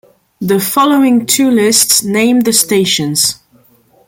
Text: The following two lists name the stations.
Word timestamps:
The 0.39 0.59
following 0.59 1.27
two 1.27 1.51
lists 1.51 2.01
name 2.03 2.39
the 2.39 2.53
stations. 2.53 3.39